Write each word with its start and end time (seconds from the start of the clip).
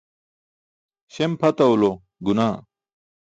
Śem 1.13 1.31
pʰatawulo 1.39 1.91
gunaah. 2.25 2.55